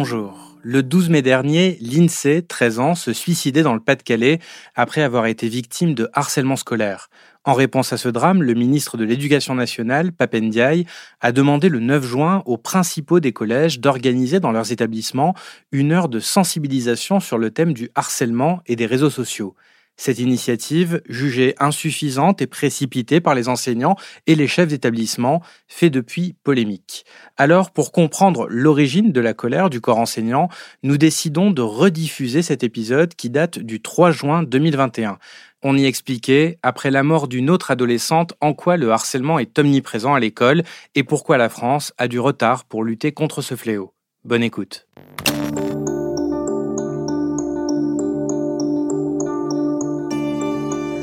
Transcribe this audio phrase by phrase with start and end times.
[0.00, 0.54] Bonjour.
[0.62, 4.38] Le 12 mai dernier, l'INSEE, 13 ans, se suicidait dans le Pas-de-Calais
[4.76, 7.10] après avoir été victime de harcèlement scolaire.
[7.42, 10.86] En réponse à ce drame, le ministre de l'Éducation nationale, Papendiaï,
[11.20, 15.34] a demandé le 9 juin aux principaux des collèges d'organiser dans leurs établissements
[15.72, 19.56] une heure de sensibilisation sur le thème du harcèlement et des réseaux sociaux.
[20.00, 23.96] Cette initiative, jugée insuffisante et précipitée par les enseignants
[24.28, 27.04] et les chefs d'établissement, fait depuis polémique.
[27.36, 30.48] Alors, pour comprendre l'origine de la colère du corps enseignant,
[30.84, 35.18] nous décidons de rediffuser cet épisode qui date du 3 juin 2021.
[35.64, 40.14] On y expliquait, après la mort d'une autre adolescente, en quoi le harcèlement est omniprésent
[40.14, 40.62] à l'école
[40.94, 43.92] et pourquoi la France a du retard pour lutter contre ce fléau.
[44.24, 44.86] Bonne écoute.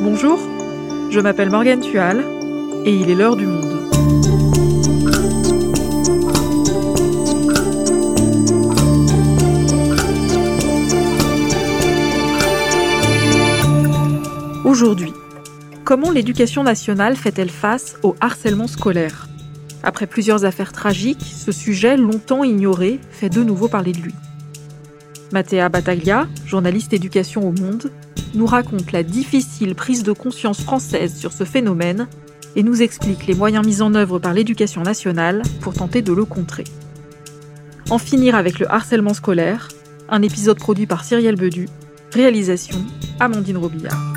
[0.08, 0.38] Bonjour,
[1.10, 2.24] je m'appelle Morgane Tual
[2.86, 3.74] et il est l'heure du monde.
[14.64, 15.12] Aujourd'hui,
[15.84, 19.28] comment l'éducation nationale fait-elle face au harcèlement scolaire?
[19.82, 24.14] Après plusieurs affaires tragiques, ce sujet, longtemps ignoré, fait de nouveau parler de lui.
[25.32, 27.90] Mathéa Battaglia, journaliste éducation au Monde,
[28.36, 32.08] nous raconte la difficile prise de conscience française sur ce phénomène
[32.56, 36.26] et nous explique les moyens mis en œuvre par l'éducation nationale pour tenter de le
[36.26, 36.66] contrer.
[37.90, 39.70] En finir avec le harcèlement scolaire,
[40.10, 41.68] un épisode produit par Cyrielle Bedu,
[42.12, 42.78] réalisation
[43.20, 44.14] Amandine Robillard.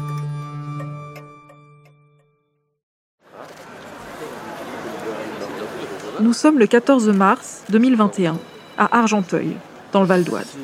[6.20, 8.38] Nous sommes le 14 mars 2021
[8.76, 9.56] à Argenteuil,
[9.92, 10.56] dans le Val d'Oise.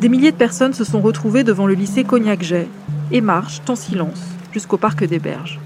[0.00, 2.68] Des milliers de personnes se sont retrouvées devant le lycée Cognac-Jay
[3.10, 5.58] et marchent en silence jusqu'au parc des Berges.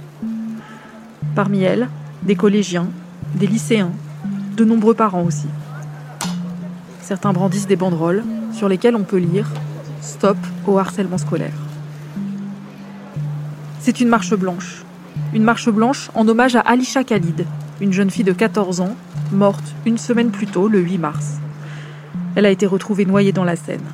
[1.35, 1.91] Parmi elles,
[2.23, 2.89] des collégiens,
[3.35, 3.93] des lycéens,
[4.57, 5.49] de nombreux parents aussi.
[7.03, 9.51] Certains brandissent des banderoles sur lesquelles on peut lire
[10.01, 11.53] Stop au harcèlement scolaire.
[13.81, 14.83] C'est une marche blanche.
[15.35, 17.45] Une marche blanche en hommage à Alisha Khalid,
[17.83, 18.97] une jeune fille de 14 ans,
[19.31, 21.35] morte une semaine plus tôt, le 8 mars.
[22.35, 23.85] Elle a été retrouvée noyée dans la Seine.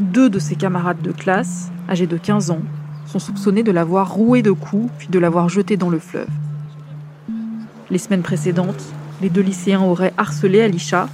[0.00, 2.62] Deux de ses camarades de classe, âgés de 15 ans,
[3.06, 6.28] sont soupçonnés de l'avoir roué de coups puis de l'avoir jeté dans le fleuve.
[7.90, 8.82] Les semaines précédentes,
[9.22, 11.08] les deux lycéens auraient harcelé Alisha.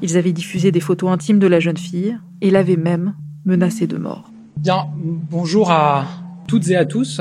[0.00, 3.14] Ils avaient diffusé des photos intimes de la jeune fille et l'avaient même
[3.44, 4.30] menacée de mort.
[4.56, 6.06] Bien, bonjour à
[6.48, 7.20] toutes et à tous.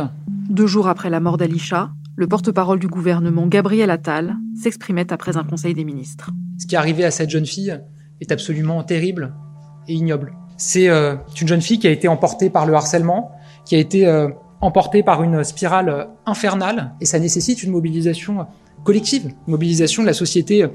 [0.50, 5.44] Deux jours après la mort d'Alisha, le porte-parole du gouvernement, Gabriel Attal, s'exprimait après un
[5.44, 6.30] conseil des ministres.
[6.59, 7.78] Ce qui est arrivé à cette jeune fille
[8.22, 9.34] est absolument terrible
[9.90, 10.34] et ignoble.
[10.58, 13.31] C'est euh, une jeune fille qui a été emportée par le harcèlement,
[13.66, 14.30] qui a été euh,
[14.62, 18.46] emportée par une spirale euh, infernale, et ça nécessite une mobilisation
[18.84, 20.66] collective, une mobilisation de la société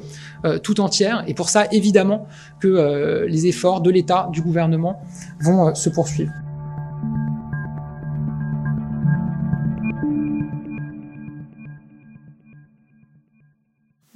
[0.63, 1.25] tout entière.
[1.27, 2.27] Et pour ça, évidemment,
[2.59, 5.03] que les efforts de l'État, du gouvernement,
[5.43, 6.33] vont se poursuivre.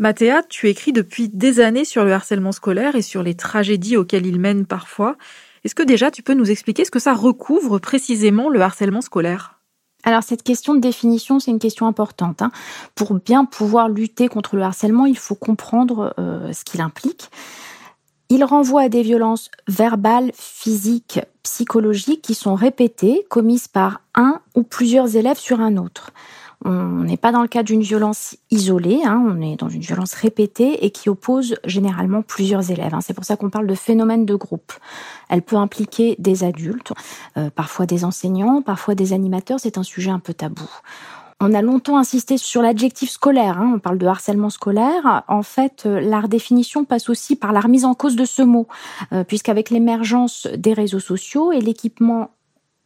[0.02, 4.26] Mathéa, tu écris depuis des années sur le harcèlement scolaire et sur les tragédies auxquelles
[4.26, 5.16] il mène parfois.
[5.64, 9.60] Est-ce que déjà tu peux nous expliquer ce que ça recouvre précisément le harcèlement scolaire?
[10.04, 12.42] Alors cette question de définition, c'est une question importante.
[12.42, 12.50] Hein.
[12.94, 17.30] Pour bien pouvoir lutter contre le harcèlement, il faut comprendre euh, ce qu'il implique.
[18.28, 24.62] Il renvoie à des violences verbales, physiques, psychologiques qui sont répétées, commises par un ou
[24.62, 26.12] plusieurs élèves sur un autre.
[26.64, 30.14] On n'est pas dans le cas d'une violence isolée, hein, on est dans une violence
[30.14, 32.94] répétée et qui oppose généralement plusieurs élèves.
[32.94, 33.00] Hein.
[33.00, 34.72] C'est pour ça qu'on parle de phénomène de groupe.
[35.28, 36.92] Elle peut impliquer des adultes,
[37.36, 39.58] euh, parfois des enseignants, parfois des animateurs.
[39.60, 40.68] C'est un sujet un peu tabou.
[41.44, 43.72] On a longtemps insisté sur l'adjectif scolaire, hein.
[43.74, 45.24] on parle de harcèlement scolaire.
[45.26, 48.68] En fait, euh, la redéfinition passe aussi par la remise en cause de ce mot,
[49.12, 52.30] euh, puisqu'avec l'émergence des réseaux sociaux et l'équipement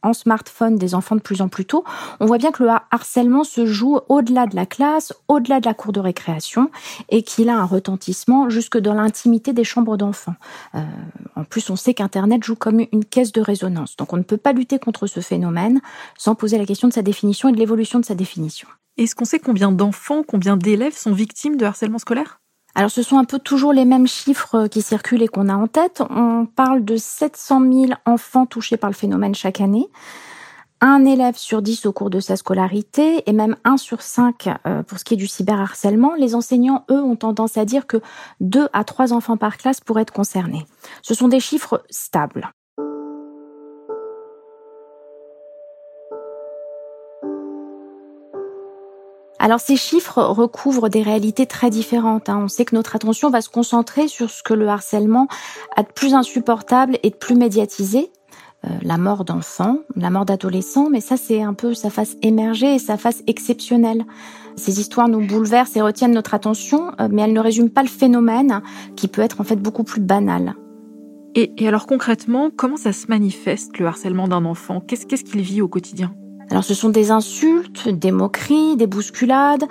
[0.07, 1.83] en smartphone des enfants de plus en plus tôt,
[2.19, 5.73] on voit bien que le harcèlement se joue au-delà de la classe, au-delà de la
[5.73, 6.71] cour de récréation,
[7.09, 10.35] et qu'il a un retentissement jusque dans l'intimité des chambres d'enfants.
[10.75, 10.81] Euh,
[11.35, 13.95] en plus, on sait qu'Internet joue comme une caisse de résonance.
[13.97, 15.81] Donc on ne peut pas lutter contre ce phénomène
[16.17, 18.67] sans poser la question de sa définition et de l'évolution de sa définition.
[18.97, 22.39] Est-ce qu'on sait combien d'enfants, combien d'élèves sont victimes de harcèlement scolaire?
[22.77, 25.65] Alors ce sont un peu toujours les mêmes chiffres qui circulent et qu'on a en
[25.65, 26.03] tête.
[26.11, 29.89] On parle de 700 000 enfants touchés par le phénomène chaque année.
[30.79, 34.83] Un élève sur dix au cours de sa scolarité et même un sur cinq euh,
[34.83, 36.13] pour ce qui est du cyberharcèlement.
[36.13, 37.97] Les enseignants, eux, ont tendance à dire que
[38.41, 40.63] deux à trois enfants par classe pourraient être concernés.
[41.01, 42.51] Ce sont des chiffres stables.
[49.47, 52.27] Alors ces chiffres recouvrent des réalités très différentes.
[52.27, 52.41] Hein.
[52.43, 55.29] On sait que notre attention va se concentrer sur ce que le harcèlement
[55.77, 58.11] a de plus insupportable et de plus médiatisé.
[58.65, 62.75] Euh, la mort d'enfants, la mort d'adolescents, mais ça c'est un peu sa face émergée
[62.75, 64.03] et sa face exceptionnelle.
[64.57, 67.87] Ces histoires nous bouleversent et retiennent notre attention, euh, mais elles ne résument pas le
[67.87, 68.61] phénomène
[68.97, 70.55] qui peut être en fait beaucoup plus banal.
[71.35, 74.81] Et, et alors concrètement, comment ça se manifeste le harcèlement d'un enfant?
[74.81, 76.11] Qu'est-ce qu'il vit au quotidien?
[76.49, 79.65] Alors ce sont des insultes, des moqueries, des bousculades,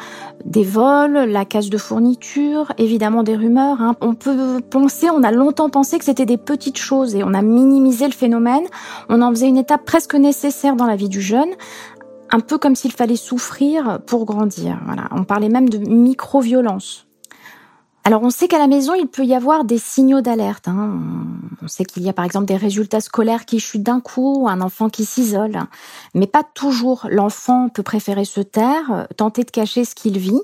[0.44, 3.81] des vols, la casse de fourniture, évidemment des rumeurs.
[3.81, 3.96] Hein.
[4.02, 7.40] On peut penser, on a longtemps pensé que c'était des petites choses et on a
[7.40, 8.64] minimisé le phénomène.
[9.08, 11.50] On en faisait une étape presque nécessaire dans la vie du jeune,
[12.31, 14.78] un peu comme s'il fallait souffrir pour grandir.
[14.84, 15.08] Voilà.
[15.12, 17.05] On parlait même de micro-violence.
[18.06, 20.68] Alors on sait qu'à la maison, il peut y avoir des signaux d'alerte.
[20.68, 21.00] Hein.
[21.60, 24.60] On sait qu'il y a par exemple des résultats scolaires qui chutent d'un coup, un
[24.60, 25.58] enfant qui s'isole,
[26.14, 27.08] mais pas toujours.
[27.10, 30.40] L'enfant peut préférer se taire, tenter de cacher ce qu'il vit,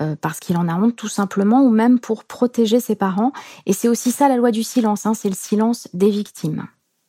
[0.00, 3.30] euh, parce qu'il en a honte tout simplement, ou même pour protéger ses parents.
[3.64, 5.14] Et c'est aussi ça la loi du silence, hein.
[5.14, 6.66] c'est le silence des victimes.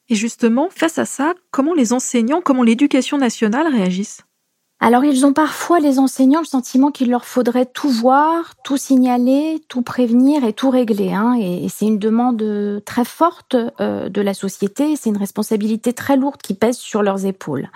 [0.10, 4.22] Et justement, face à ça, comment les enseignants, comment l'éducation nationale réagissent?
[4.82, 9.64] Alors ils ont parfois, les enseignants, le sentiment qu'il leur faudrait tout voir, tout signaler,
[9.70, 11.14] tout prévenir et tout régler.
[11.14, 11.38] Hein.
[11.40, 16.42] Et, c'est une demande très forte euh, de la société, c'est une responsabilité très lourde
[16.42, 17.70] qui pèse sur leurs épaules.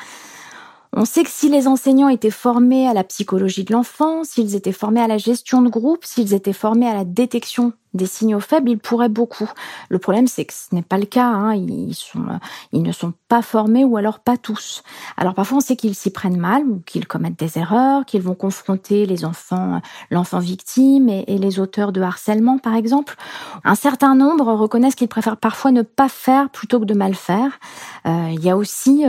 [0.91, 4.71] On sait que si les enseignants étaient formés à la psychologie de l'enfant, s'ils étaient
[4.71, 8.69] formés à la gestion de groupe, s'ils étaient formés à la détection des signaux faibles,
[8.69, 9.49] ils pourraient beaucoup.
[9.89, 11.25] Le problème, c'est que ce n'est pas le cas.
[11.25, 11.55] Hein.
[11.55, 14.83] Ils, euh, ne sont pas formés ou alors pas tous.
[15.17, 18.35] Alors parfois, on sait qu'ils s'y prennent mal ou qu'ils commettent des erreurs, qu'ils vont
[18.35, 19.79] confronter les enfants, euh,
[20.11, 23.15] l'enfant victime et, les auteurs de harcèlement, par exemple.
[23.63, 27.59] Un certain nombre reconnaissent qu'ils préfèrent parfois ne pas faire plutôt que de mal faire.
[28.05, 29.05] Euh, il y a aussi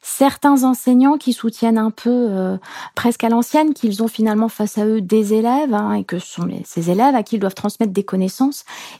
[0.00, 2.58] certains enseignants qui soutiennent un peu,
[2.94, 6.26] presque à l'ancienne, qu'ils ont finalement face à eux des élèves hein, et que ce
[6.26, 8.23] sont ces élèves à qui ils doivent transmettre des connaissances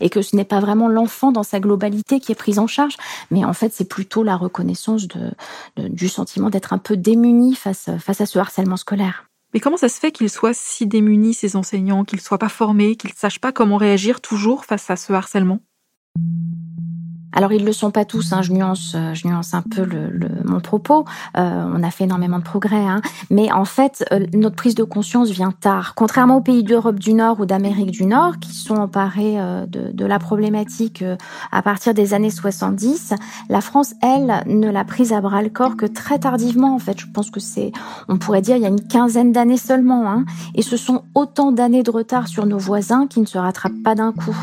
[0.01, 2.97] et que ce n'est pas vraiment l'enfant dans sa globalité qui est pris en charge,
[3.31, 5.07] mais en fait c'est plutôt la reconnaissance
[5.77, 9.27] du sentiment d'être un peu démuni face, face à ce harcèlement scolaire.
[9.53, 12.49] Mais comment ça se fait qu'ils soient si démunis, ces enseignants, qu'ils ne soient pas
[12.49, 15.61] formés, qu'ils ne sachent pas comment réagir toujours face à ce harcèlement?
[17.35, 20.09] Alors ils le sont pas tous, hein, je nuance, euh, je nuance un peu le,
[20.09, 21.05] le, mon propos.
[21.37, 24.85] Euh, on a fait énormément de progrès, hein, mais en fait euh, notre prise de
[24.85, 25.95] conscience vient tard.
[25.95, 29.91] Contrairement aux pays d'Europe du Nord ou d'Amérique du Nord qui sont emparés euh, de,
[29.93, 31.05] de, la problématique
[31.51, 33.15] à partir des années 70,
[33.49, 36.75] la France, elle, ne l'a prise à bras le corps que très tardivement.
[36.75, 37.73] En fait, je pense que c'est,
[38.09, 41.53] on pourrait dire, il y a une quinzaine d'années seulement, hein, et ce sont autant
[41.53, 44.37] d'années de retard sur nos voisins qui ne se rattrapent pas d'un coup.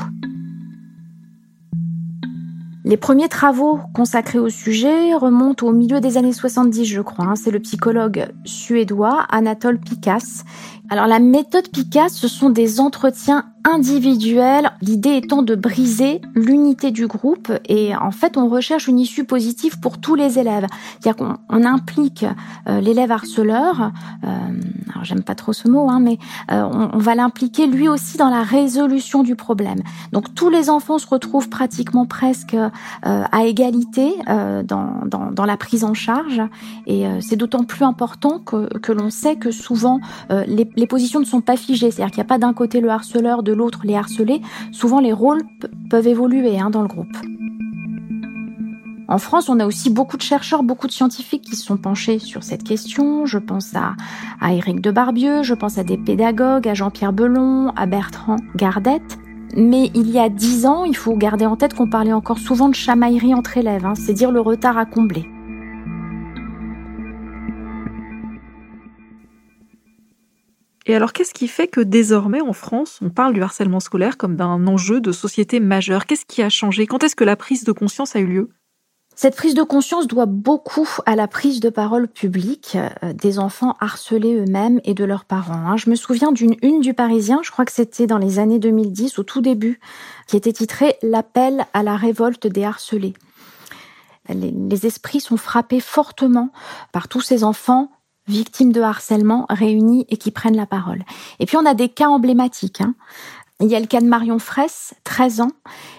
[2.91, 7.23] Les premiers travaux consacrés au sujet remontent au milieu des années 70, je crois.
[7.23, 7.35] Hein.
[7.38, 10.43] C'est le psychologue suédois Anatole Picasse.
[10.91, 17.07] Alors la méthode Picasse, ce sont des entretiens individuelle, l'idée étant de briser l'unité du
[17.07, 20.65] groupe et en fait on recherche une issue positive pour tous les élèves.
[20.99, 21.15] C'est-à-dire
[21.49, 22.25] qu'on implique
[22.67, 23.91] euh, l'élève harceleur,
[24.23, 24.27] euh,
[24.91, 26.17] alors j'aime pas trop ce mot, hein, mais
[26.51, 29.81] euh, on, va l'impliquer lui aussi dans la résolution du problème.
[30.11, 32.55] Donc tous les enfants se retrouvent pratiquement presque
[33.03, 34.13] à égalité
[34.65, 36.41] dans, la prise en charge
[36.85, 39.99] et c'est d'autant plus important que, que l'on sait que souvent
[40.29, 42.89] les, les positions ne sont pas figées, c'est-à-dire qu'il n'y a pas d'un côté le
[42.89, 45.43] harceleur, de l'autre les harceler, souvent les rôles
[45.91, 47.15] peuvent évoluer hein, dans le groupe.
[49.07, 52.17] En France, on a aussi beaucoup de chercheurs, beaucoup de scientifiques qui se sont penchés
[52.17, 53.25] sur cette question.
[53.25, 53.93] Je pense à,
[54.39, 59.19] à Éric de Barbieux, je pense à des pédagogues, à Jean-Pierre Belon, à Bertrand Gardette.
[59.55, 62.69] Mais il y a dix ans, il faut garder en tête qu'on parlait encore souvent
[62.69, 65.27] de chamaillerie entre élèves, hein, c'est dire le retard à combler.
[70.88, 74.35] Et alors, qu'est-ce qui fait que désormais, en France, on parle du harcèlement scolaire comme
[74.35, 76.88] d'un enjeu de société majeur Qu'est-ce qui a changé?
[76.88, 78.50] Quand est-ce que la prise de conscience a eu lieu?
[79.15, 83.75] Cette prise de conscience doit beaucoup à la prise de parole publique euh, des enfants
[83.79, 85.53] harcelés eux-mêmes et de leurs parents.
[85.53, 85.77] Hein.
[85.77, 89.19] Je me souviens d'une une du Parisien, je crois que c'était dans les années 2010,
[89.19, 89.79] au tout début,
[90.27, 93.13] qui était titrée L'appel à la révolte des harcelés.
[94.29, 96.51] les esprits sont frappés fortement
[96.91, 97.91] par tous ces enfants
[98.31, 101.03] victimes de harcèlement réunies et qui prennent la parole.
[101.39, 102.81] Et puis on a des cas emblématiques.
[102.81, 102.95] Hein.
[103.61, 105.51] Il y a le cas de Marion Fraisse, 13 ans,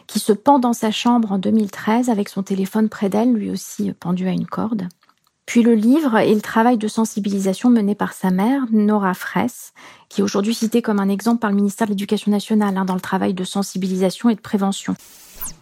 [0.09, 3.93] qui se pend dans sa chambre en 2013 avec son téléphone près d'elle, lui aussi
[3.93, 4.89] pendu à une corde.
[5.47, 9.73] Puis le livre et le travail de sensibilisation mené par sa mère, Nora Fraisse,
[10.09, 12.95] qui est aujourd'hui citée comme un exemple par le ministère de l'Éducation nationale hein, dans
[12.95, 14.95] le travail de sensibilisation et de prévention.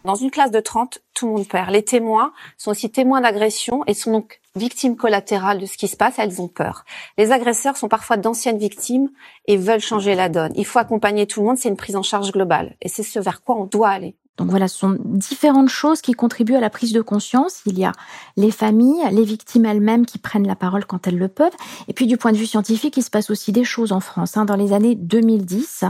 [0.04, 1.70] Dans une classe de 30, tout le monde perd.
[1.70, 5.96] Les témoins sont aussi témoins d'agression et sont donc victimes collatérales de ce qui se
[5.96, 6.84] passe, elles ont peur.
[7.18, 9.10] Les agresseurs sont parfois d'anciennes victimes
[9.46, 10.52] et veulent changer la donne.
[10.56, 12.76] Il faut accompagner tout le monde, c'est une prise en charge globale.
[12.80, 14.16] Et c'est ce vers quoi on doit aller.
[14.40, 17.60] Donc voilà, ce sont différentes choses qui contribuent à la prise de conscience.
[17.66, 17.92] Il y a
[18.38, 21.52] les familles, les victimes elles-mêmes qui prennent la parole quand elles le peuvent.
[21.88, 24.38] Et puis du point de vue scientifique, il se passe aussi des choses en France.
[24.38, 24.46] Hein.
[24.46, 25.84] Dans les années 2010,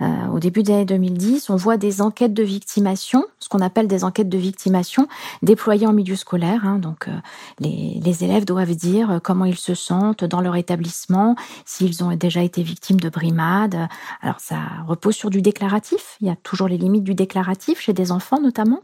[0.00, 3.88] euh, au début des années 2010, on voit des enquêtes de victimation, ce qu'on appelle
[3.88, 5.08] des enquêtes de victimation,
[5.42, 6.64] déployées en milieu scolaire.
[6.64, 6.78] Hein.
[6.78, 7.12] Donc euh,
[7.58, 12.44] les, élèves doivent dire euh, comment ils se sentent dans leur établissement, s'ils ont déjà
[12.44, 13.88] été victimes de brimades.
[14.22, 16.16] Alors ça repose sur du déclaratif.
[16.20, 18.80] Il y a toujours les limites du déclaratif des enfants notamment.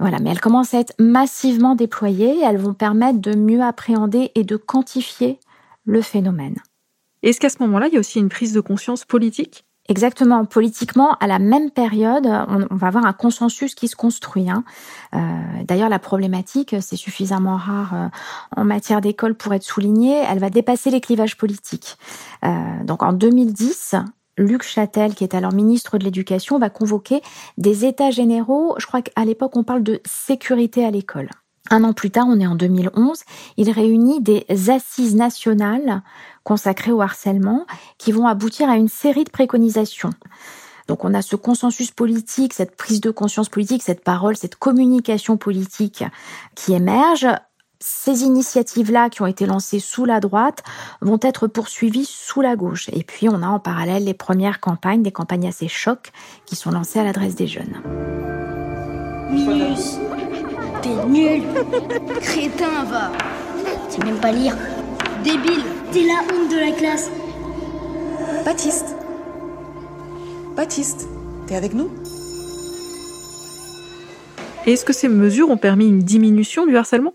[0.00, 4.44] Voilà, mais elles commencent à être massivement déployées elles vont permettre de mieux appréhender et
[4.44, 5.38] de quantifier
[5.84, 6.56] le phénomène.
[7.22, 9.64] Est-ce qu'à ce, moment-là, il y a aussi une prise de conscience politique?
[9.88, 10.44] Exactement.
[10.46, 14.48] Politiquement, à la même période, on, va avoir un consensus qui se construit.
[14.48, 14.64] Hein.
[15.14, 15.18] Euh,
[15.64, 18.08] d'ailleurs, la problématique, c'est suffisamment rare euh,
[18.56, 20.22] en matière d'école pour être soulignée.
[20.28, 21.98] Elle va dépasser les clivages politiques.
[22.44, 23.96] Euh, donc, en 2010,
[24.36, 27.20] Luc Châtel, qui est alors ministre de l'Éducation, va convoquer
[27.58, 28.74] des états généraux.
[28.78, 31.30] Je crois qu'à l'époque, on parle de sécurité à l'école.
[31.70, 33.22] Un an plus tard, on est en 2011,
[33.56, 36.02] il réunit des assises nationales
[36.42, 40.10] consacrées au harcèlement qui vont aboutir à une série de préconisations.
[40.88, 45.38] Donc on a ce consensus politique, cette prise de conscience politique, cette parole, cette communication
[45.38, 46.04] politique
[46.54, 47.26] qui émerge
[47.80, 50.62] ces initiatives-là qui ont été lancées sous la droite
[51.00, 52.88] vont être poursuivies sous la gauche.
[52.92, 56.12] Et puis on a en parallèle les premières campagnes, des campagnes assez chocs,
[56.46, 57.80] qui sont lancées à l'adresse des jeunes.
[59.30, 59.98] Minus,
[60.82, 61.42] t'es nul,
[62.20, 63.12] crétin va,
[63.88, 64.56] c'est même pas lire,
[65.22, 67.10] débile, t'es la honte de la classe.
[68.44, 68.94] Baptiste,
[70.56, 71.08] Baptiste,
[71.46, 71.90] t'es avec nous?
[74.66, 77.14] Est-ce que ces mesures ont permis une diminution du harcèlement?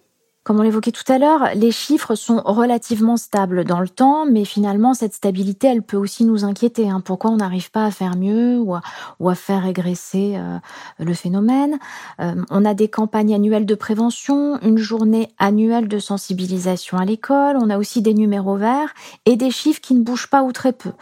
[0.49, 4.45] Comme on l'évoquait tout à l'heure, les chiffres sont relativement stables dans le temps, mais
[4.45, 6.89] finalement, cette stabilité, elle peut aussi nous inquiéter.
[6.89, 7.03] Hein.
[7.05, 10.57] Pourquoi on n'arrive pas à faire mieux ou à, faire régresser euh,
[10.97, 11.77] le phénomène?
[12.19, 17.55] Euh, On a des campagnes annuelles de prévention, une journée annuelle de sensibilisation à l'école,
[17.61, 18.95] on a aussi des numéros verts
[19.27, 20.93] et des chiffres qui ne bougent pas ou très peu.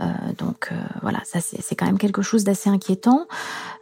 [0.00, 0.72] Euh, donc
[1.02, 3.28] voilà, ça c'est quand même quelque chose d'assez inquiétant.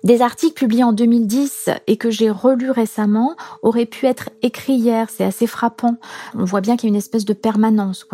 [0.02, 5.08] Des articles publiés en 2010 et que j'ai relus récemment auraient pu être écrits hier
[5.16, 5.96] c'est assez frappant.
[6.34, 8.06] On voit bien qu'il y a une espèce de permanence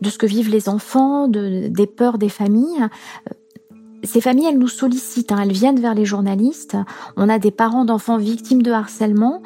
[0.00, 2.82] de, ce que vivent les enfants, de, des peurs des familles.
[3.30, 3.34] Euh,
[4.04, 6.76] ces familles, elles nous sollicitent, hein, elles viennent vers les journalistes.
[7.16, 9.42] On a des parents d'enfants victimes de harcèlement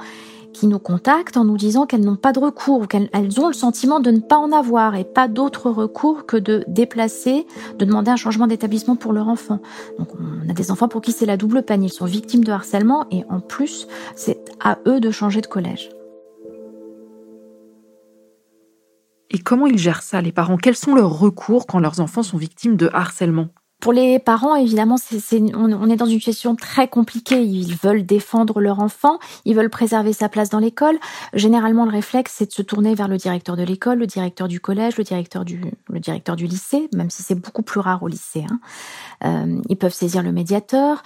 [0.52, 3.08] qui nous contactent en nous disant qu'elles n'ont pas de recours, ou qu'elles
[3.38, 7.46] ont le sentiment de ne pas en avoir et pas d'autre recours que de déplacer,
[7.78, 9.60] de demander un changement d'établissement pour leur enfant.
[9.98, 12.50] Donc on a des enfants pour qui c'est la double peine, ils sont victimes de
[12.50, 15.90] harcèlement et en plus c'est à eux de changer de collège.
[19.30, 20.56] Et comment ils gèrent ça, les parents?
[20.56, 23.48] Quels sont leurs recours quand leurs enfants sont victimes de harcèlement?
[23.80, 24.96] Pour les parents, évidemment,
[25.54, 27.44] on, est dans une situation très compliquée.
[27.44, 30.98] Ils veulent défendre leur enfant, ils veulent préserver sa place dans l'école.
[31.32, 34.58] Généralement, le réflexe, c'est de se tourner vers le directeur de l'école, le directeur du
[34.58, 38.08] collège, le directeur du, le directeur du lycée, même si c'est beaucoup plus rare au
[38.08, 38.44] lycée.
[38.50, 38.58] Hein.
[39.24, 41.04] Euh, ils peuvent saisir le médiateur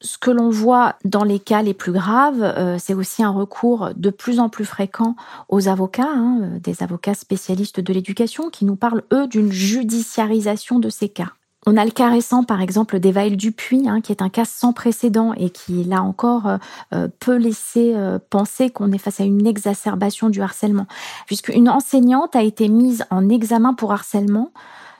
[0.00, 3.90] ce que l'on voit dans les cas les plus graves, euh, c'est aussi un recours
[3.96, 5.16] de plus en plus fréquent
[5.48, 10.78] aux avocats, hein, euh, des avocats spécialistes de l'éducation, qui nous parlent, eux, d'une judiciarisation
[10.78, 11.32] de ces cas.
[11.66, 14.72] On a le cas récent, par exemple, d'Evaël Dupuis, hein, qui est un cas sans
[14.72, 16.58] précédent et qui, là encore,
[16.94, 17.94] euh, peut laisser
[18.30, 20.86] penser qu'on est face à une exacerbation du harcèlement,
[21.26, 24.52] puisqu'une enseignante a été mise en examen pour harcèlement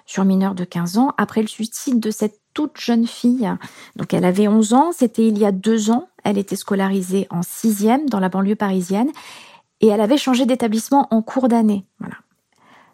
[0.05, 3.49] sur mineur de 15 ans après le suicide de cette toute jeune fille.
[3.95, 6.09] Donc elle avait 11 ans, c'était il y a deux ans.
[6.25, 9.11] Elle était scolarisée en sixième dans la banlieue parisienne
[9.81, 11.85] et elle avait changé d'établissement en cours d'année.
[12.00, 12.17] Voilà.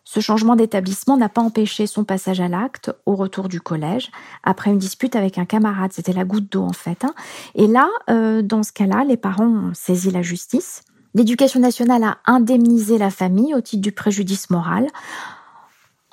[0.04, 4.10] Ce changement d'établissement n'a pas empêché son passage à l'acte au retour du collège
[4.42, 5.94] après une dispute avec un camarade.
[5.94, 7.02] C'était la goutte d'eau en fait.
[7.02, 7.14] Hein.
[7.54, 10.82] Et là, euh, dans ce cas-là, les parents ont saisi la justice.
[11.14, 14.88] L'éducation nationale a indemnisé la famille au titre du préjudice moral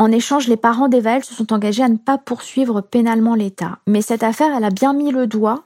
[0.02, 3.78] en échange, les parents d'Evaël se sont engagés à ne pas poursuivre pénalement l'État.
[3.86, 5.66] Mais cette affaire, elle a bien mis le doigt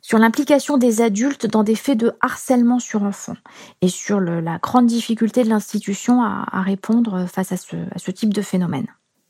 [0.00, 3.34] sur l'implication des adultes dans des faits de harcèlement sur enfants
[3.80, 8.32] et sur la grande difficulté de l'institution à, répondre face à ce, à ce type
[8.32, 8.86] de phénomène.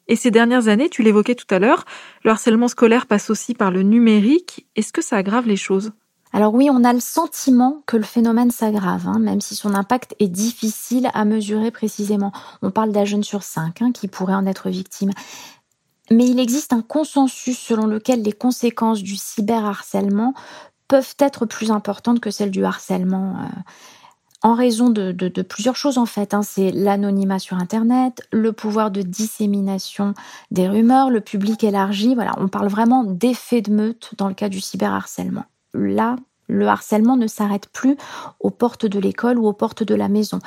[0.07, 1.87] Et ces dernières années, tu l'évoquais tout à l'heure,
[2.23, 4.67] le harcèlement scolaire passe aussi par le numérique.
[4.77, 5.93] Est-ce que ça aggrave les choses?
[6.33, 10.15] Alors oui, on a le sentiment que le phénomène s'aggrave, hein, même si son impact
[10.19, 12.33] est difficile à mesurer précisément.
[12.63, 15.11] On parle d'un jeune sur cinq hein, qui pourrait en être victime.
[16.11, 20.35] Mais il existe un consensus selon lequel les conséquences du cyberharcèlement
[20.89, 23.37] peuvent être plus importantes que celles du harcèlement.
[23.39, 23.61] Euh,
[24.43, 25.13] en raison de,
[25.43, 26.35] plusieurs choses en fait.
[26.35, 26.43] Hein.
[26.43, 30.15] C'est l'anonymat sur Internet, le pouvoir de dissémination
[30.51, 32.15] des rumeurs, le public élargi.
[32.15, 35.45] Voilà, on parle vraiment d'effet de meute dans le cas du cyberharcèlement.
[35.75, 36.17] Là,
[36.49, 37.97] le harcèlement ne s'arrête plus
[38.41, 40.39] aux portes de l'école ou aux portes de la maison.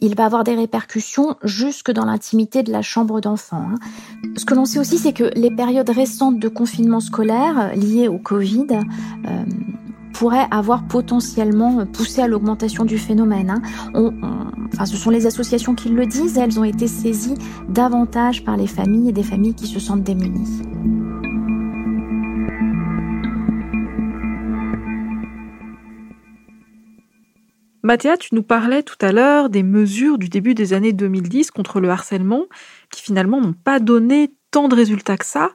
[0.00, 3.68] Il va avoir des répercussions jusque dans l'intimité de la chambre d'enfant.
[3.70, 3.74] Hein.
[4.36, 8.18] Ce que l'on sait aussi, c'est que les périodes récentes de confinement scolaire liées au
[8.18, 9.44] Covid euh,
[10.12, 13.50] pourrait avoir potentiellement poussé à l'augmentation du phénomène.
[13.50, 14.12] Hein.
[14.72, 17.36] enfin, ce sont les associations qui le disent, elles ont été saisies
[17.68, 20.62] davantage par les familles et des familles qui se sentent démunies.
[27.84, 31.80] Mathéa, tu nous parlais tout à l'heure des mesures du début des années 2010 contre
[31.80, 32.44] le harcèlement
[32.92, 35.50] qui finalement n'ont pas donné tant de résultats que ça.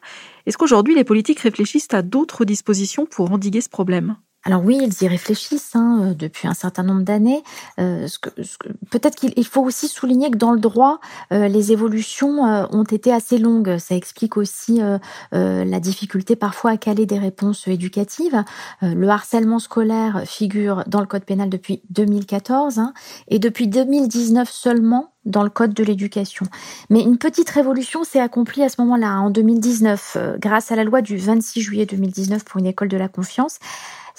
[0.45, 4.17] Est-ce qu'aujourd'hui les politiques réfléchissent à d'autres dispositions pour endiguer ce problème?
[4.47, 7.43] Alors oui, ils y réfléchissent hein, euh, depuis un certain nombre d'années.
[7.81, 8.07] Euh,
[8.89, 11.01] Peut-être qu'il faut aussi souligner que dans le droit,
[11.33, 13.77] euh, les évolutions euh, ont été assez longues.
[13.77, 14.79] Ça explique aussi
[15.31, 18.43] la difficulté parfois à caler des réponses éducatives.
[18.81, 22.93] le harcèlement scolaire figure dans le code pénal depuis 2014 hein,
[23.27, 26.45] et depuis 2019 seulement dans le code de l'éducation.
[26.89, 30.83] Mais une petite révolution s'est accomplie à ce moment-là, hein, en 2019, grâce à la
[30.83, 33.59] loi du 26 juillet 2019 pour une école de la confiance.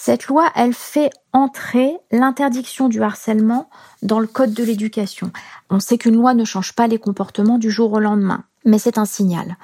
[0.00, 3.68] Cette loi, elle fait entrer l'interdiction du harcèlement
[4.00, 5.32] dans le code de l'éducation.
[5.70, 8.96] On sait qu'une loi ne change pas les comportements du jour au lendemain, mais c'est
[8.96, 9.56] un signal.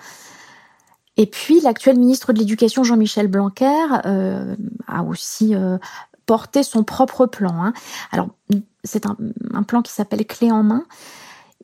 [1.16, 4.56] Et puis, l'actuel ministre de l'Éducation, Jean-Michel Blanquer, euh,
[4.88, 5.78] a aussi euh,
[6.26, 7.54] porté son propre plan.
[7.62, 7.72] Hein.
[8.10, 8.30] Alors,
[8.82, 9.16] c'est un,
[9.52, 10.84] un, plan qui s'appelle Clé en main.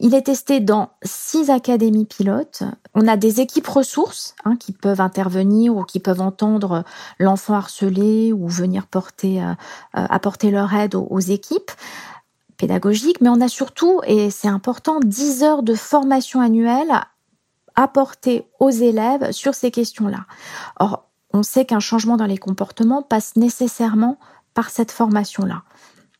[0.02, 2.62] Il est testé dans six académies pilotes.
[2.95, 6.85] On a des équipes ressources hein, qui peuvent intervenir ou qui peuvent entendre
[7.19, 9.54] l'enfant harcelé ou venir euh, euh,
[9.92, 11.71] apporter leur aide aux, équipes
[12.57, 13.21] pédagogiques.
[13.21, 16.92] Mais on a surtout, et c'est important, 10 heures de formation annuelle
[17.75, 20.25] apportées aux élèves sur ces questions-là.
[20.78, 24.19] Or, on sait qu'un changement dans les comportements passe nécessairement
[24.54, 25.63] par cette formation-là.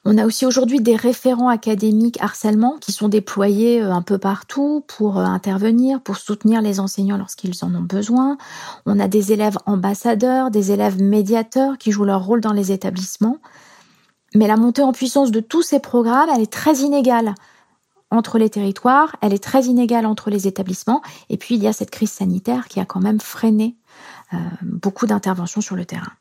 [0.07, 4.83] On a aussi aujourd'hui des référents académiques harcèlement qui sont déployés euh, un peu partout
[4.89, 8.39] pour euh, intervenir, pour soutenir les enseignants lorsqu'ils en ont besoin.
[8.87, 13.39] On a des élèves ambassadeurs, des élèves médiateurs qui jouent leur rôle dans les établissements.
[14.35, 17.35] Mais la montée en puissance de tous ces programmes, elle est très inégale
[18.11, 21.03] entre les territoires, elle est très inégale entre les établissements.
[21.29, 23.77] Et puis, il y a cette crise sanitaire qui a quand même freiné
[24.33, 26.13] euh, beaucoup d'interventions sur le terrain.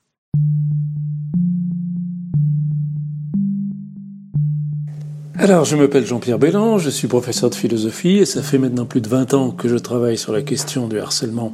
[5.42, 9.00] Alors, je m'appelle Jean-Pierre Bélan, je suis professeur de philosophie et ça fait maintenant plus
[9.00, 11.54] de 20 ans que je travaille sur la question du harcèlement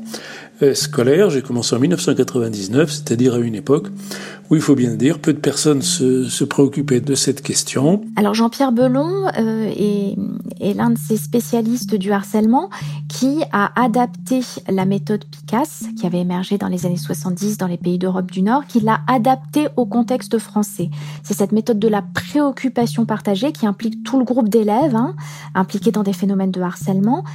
[0.63, 1.29] euh, scolaire.
[1.29, 3.89] J'ai commencé en 1999, c'est-à-dire à une époque
[4.49, 8.01] où, il faut bien dire, peu de personnes se, préoccupaient de cette question.
[8.15, 12.69] Alors Jean-Pierre Belon euh, est, l'un de ces spécialistes du harcèlement
[13.09, 17.77] qui a adapté la méthode PICAS, qui avait émergé dans les années 70 dans les
[17.77, 20.89] pays d'Europe du Nord, qui l'a adaptée au contexte français.
[21.23, 25.15] C'est cette méthode de la préoccupation partagée qui implique tout le groupe d'élèves hein,
[25.53, 27.25] impliqués dans des phénomènes de harcèlement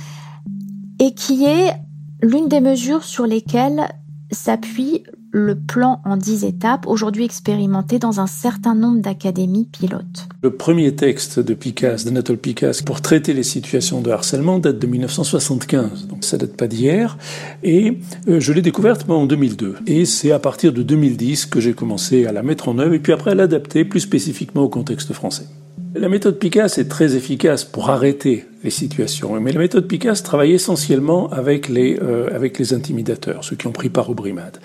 [0.98, 1.74] et qui est
[2.22, 3.88] l'une des mesures sur lesquelles
[4.32, 10.28] s'appuie le plan en dix étapes, aujourd'hui expérimenté dans un certain nombre d'académies pilotes.
[10.42, 14.86] Le premier texte de Picasse, d'Anatole Picasse, pour traiter les situations de harcèlement date de
[14.86, 17.16] 1975, donc ça date pas d'hier,
[17.62, 17.98] et
[18.28, 19.76] euh, je l'ai découverte moi en 2002.
[19.86, 22.98] Et c'est à partir de 2010 que j'ai commencé à la mettre en œuvre et
[22.98, 25.46] puis après à l'adapter plus spécifiquement au contexte français.
[25.94, 30.52] La méthode Picasse est très efficace pour arrêter les situations, mais la méthode Picasse travaille
[30.52, 34.58] essentiellement avec les, euh, avec les intimidateurs, ceux qui ont pris part aux brimades.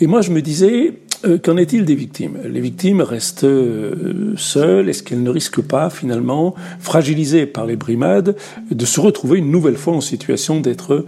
[0.00, 2.38] Et moi, je me disais, euh, qu'en est-il des victimes?
[2.44, 4.88] Les victimes restent euh, seules.
[4.88, 8.36] Est-ce qu'elles ne risquent pas, finalement, fragilisées par les brimades,
[8.70, 11.04] de se retrouver une nouvelle fois en situation d'être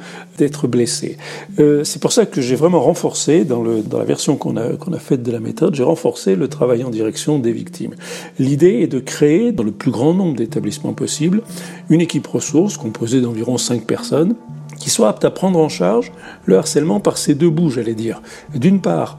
[0.67, 1.17] blessées?
[1.59, 5.33] Euh, C'est pour ça que j'ai vraiment renforcé dans, la version qu'on a faite de
[5.33, 7.95] la méthode, j'ai renforcé le travail en direction des victimes.
[8.39, 11.43] L'idée est de créer, dans le plus grand nombre d'établissements possible,
[11.89, 14.35] une équipe ressource composée d'environ cinq personnes
[14.79, 16.13] qui soit apte à prendre en charge
[16.45, 18.21] le harcèlement par ces deux bouts, j'allais dire.
[18.55, 19.19] D'une part,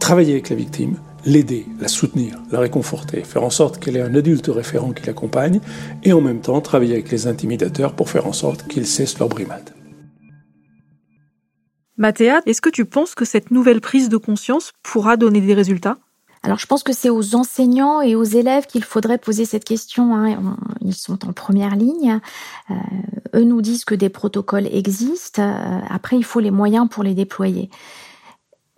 [0.00, 4.14] travailler avec la victime, l'aider, la soutenir, la réconforter, faire en sorte qu'elle ait un
[4.14, 5.60] adulte référent qui l'accompagne,
[6.02, 9.28] et en même temps travailler avec les intimidateurs pour faire en sorte qu'ils cessent leur
[9.28, 9.70] brimade.
[11.96, 15.98] Mathéa, est-ce que tu penses que cette nouvelle prise de conscience pourra donner des résultats?
[16.42, 20.16] Alors je pense que c'est aux enseignants et aux élèves qu'il faudrait poser cette question.
[20.16, 20.56] Hein.
[20.80, 22.18] Ils sont en première ligne.
[22.70, 22.74] Euh,
[23.34, 25.42] eux nous disent que des protocoles existent.
[25.42, 27.68] Euh, après, il faut les moyens pour les déployer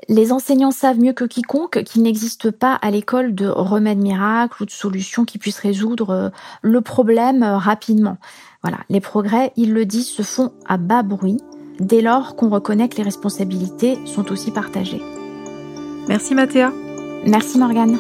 [0.09, 4.67] Les enseignants savent mieux que quiconque qu'il n'existe pas à l'école de remède miracle ou
[4.67, 6.29] de solution qui puisse résoudre euh,
[6.63, 8.19] le problème euh, rapidement.
[8.63, 11.39] Voilà, les progrès, ils le disent, se font à bas bruit,
[11.81, 15.03] dès lors qu'on reconnaît que les responsabilités sont aussi partagées.
[16.09, 16.73] Merci Mathéa.
[17.27, 17.99] Merci Morgane.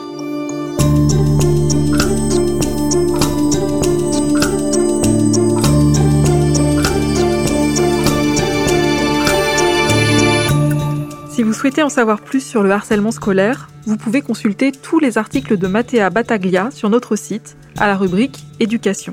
[11.62, 15.68] Souhaitez en savoir plus sur le harcèlement scolaire, vous pouvez consulter tous les articles de
[15.68, 19.12] Mathéa Battaglia sur notre site, à la rubrique Éducation.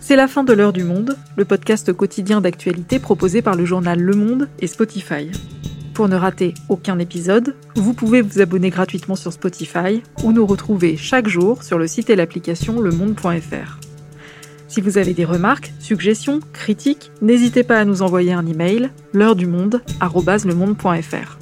[0.00, 4.00] C'est la fin de l'heure du monde, le podcast quotidien d'actualité proposé par le journal
[4.00, 5.30] Le Monde et Spotify.
[5.92, 10.96] Pour ne rater aucun épisode, vous pouvez vous abonner gratuitement sur Spotify ou nous retrouver
[10.96, 13.80] chaque jour sur le site et l'application lemonde.fr.
[14.66, 19.36] Si vous avez des remarques, suggestions, critiques, n'hésitez pas à nous envoyer un email l'heure
[19.36, 21.41] du monde@lemonde.fr.